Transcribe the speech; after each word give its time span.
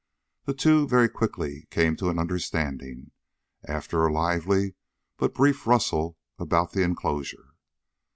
The 0.45 0.55
two 0.55 0.87
very 0.87 1.07
quickly 1.07 1.67
came 1.69 1.95
to 1.97 2.09
an 2.09 2.17
understanding, 2.17 3.11
after 3.63 4.03
a 4.03 4.11
lively 4.11 4.73
but 5.17 5.35
brief 5.35 5.67
rustle 5.67 6.17
about 6.39 6.71
the 6.71 6.81
enclosure. 6.81 7.53